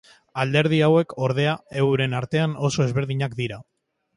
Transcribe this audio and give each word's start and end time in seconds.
Alderdi 0.43 0.79
hauek, 0.87 1.13
ordea, 1.27 1.53
euren 1.83 2.17
artean 2.23 2.59
oso 2.71 2.89
ezberdinak 2.89 3.37
dira. 3.45 3.61